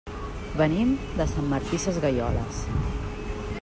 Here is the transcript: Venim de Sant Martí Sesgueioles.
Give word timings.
Venim 0.61 0.95
de 1.19 1.29
Sant 1.33 1.53
Martí 1.53 1.83
Sesgueioles. 1.85 2.67